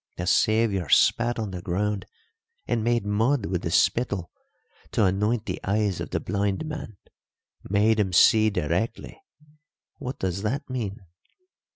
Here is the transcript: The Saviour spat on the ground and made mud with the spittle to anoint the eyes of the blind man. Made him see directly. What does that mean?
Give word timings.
The 0.17 0.25
Saviour 0.25 0.89
spat 0.89 1.37
on 1.37 1.51
the 1.51 1.61
ground 1.61 2.07
and 2.67 2.83
made 2.83 3.05
mud 3.05 3.45
with 3.45 3.61
the 3.61 3.69
spittle 3.69 4.31
to 4.93 5.05
anoint 5.05 5.45
the 5.45 5.59
eyes 5.63 5.99
of 5.99 6.09
the 6.09 6.19
blind 6.19 6.65
man. 6.65 6.97
Made 7.69 7.99
him 7.99 8.11
see 8.11 8.49
directly. 8.49 9.21
What 9.99 10.17
does 10.17 10.41
that 10.41 10.67
mean? 10.71 11.01